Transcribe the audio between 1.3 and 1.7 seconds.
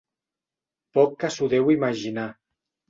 s'ho